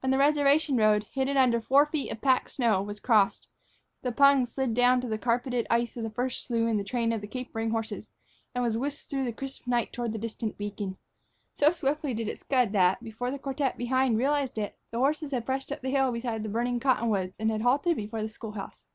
[0.00, 3.48] When the reservation road, hidden under four feet of packed snow, was crossed,
[4.02, 7.12] the pung slid down to the carpeted ice of the first slough in the train
[7.14, 8.10] of the capering horses,
[8.54, 10.98] and was whisked through the crisp night toward the distant beacon.
[11.54, 15.46] So swiftly did it scud that, before the quartet behind realized it, the horses had
[15.46, 18.86] pressed up the hill beside the burning cottonwoods and halted before the school house.